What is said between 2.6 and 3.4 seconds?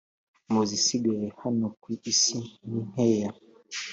ninkeya